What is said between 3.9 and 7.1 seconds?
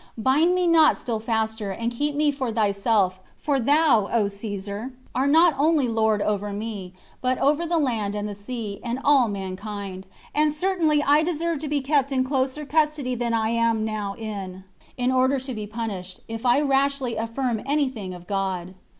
O Caesar, are not only lord over me,